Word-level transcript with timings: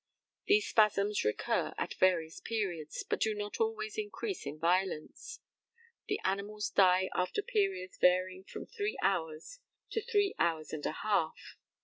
These 0.47 0.67
spasms 0.67 1.23
recur 1.23 1.75
at 1.77 1.93
various 1.93 2.39
periods, 2.39 3.03
but 3.07 3.19
do 3.21 3.35
not 3.35 3.59
always 3.59 3.99
increase 3.99 4.47
in 4.47 4.57
violence. 4.57 5.41
The 6.07 6.19
animals 6.23 6.71
die 6.71 7.11
after 7.13 7.43
periods 7.43 7.99
varying 7.99 8.45
from 8.45 8.65
three 8.65 8.97
hours 9.03 9.59
to 9.91 10.01
three 10.01 10.33
hours 10.39 10.73
and 10.73 10.83
a 10.87 10.91
half. 11.03 11.37